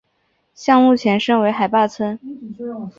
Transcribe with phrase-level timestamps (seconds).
[0.55, 2.19] 项目前身为海坝村。